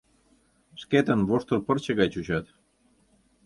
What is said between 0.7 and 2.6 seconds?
Шкетын воштыр пырче гай чучат.